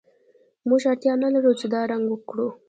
موږ 0.67 0.81
اړتیا 0.91 1.13
نلرو 1.23 1.51
چې 1.59 1.65
دا 1.73 1.81
رنګ 1.91 2.07
کړو 2.29 2.47